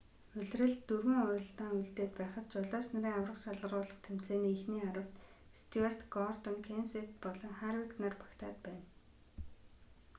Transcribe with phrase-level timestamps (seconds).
[0.39, 5.13] улиралд дөрвөн уралдаан үлдээд байхад жолооч нарын аварга шалгаруулах тэмцээний эхний аравт
[5.59, 8.85] стьюарт гордон кенсет болон харвик нар багтаад байна